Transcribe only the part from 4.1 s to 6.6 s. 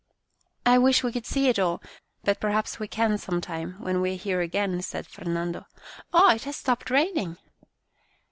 are here again," said Fernando." Oh, it has